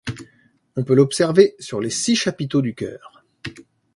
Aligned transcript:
On 0.75 0.83
peut 0.83 0.95
l'observer 0.95 1.53
sur 1.59 1.79
les 1.79 1.91
six 1.91 2.15
chapiteaux 2.15 2.63
du 2.63 2.73
chœur. 2.73 3.23